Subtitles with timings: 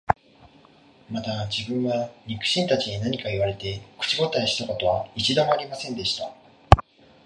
[1.11, 6.33] また自分は、肉親たちに何か言われて、口応えした事は一度も有りませんでした